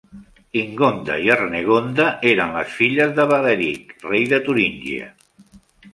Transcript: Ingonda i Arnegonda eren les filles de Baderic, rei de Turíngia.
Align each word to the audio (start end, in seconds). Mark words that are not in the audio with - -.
Ingonda 0.59 1.17
i 1.25 1.29
Arnegonda 1.33 2.07
eren 2.31 2.57
les 2.61 2.73
filles 2.79 3.15
de 3.21 3.27
Baderic, 3.33 3.95
rei 4.11 4.29
de 4.33 4.41
Turíngia. 4.49 5.15